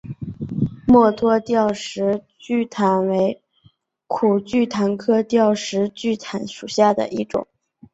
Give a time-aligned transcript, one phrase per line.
[0.87, 3.39] 墨脱吊石苣苔为
[4.07, 7.47] 苦苣苔科吊石苣苔属下的一个种。